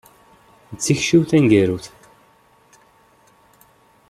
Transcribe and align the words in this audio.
D 0.75 0.77
tikci-w 0.83 1.23
taneggarut. 1.29 1.85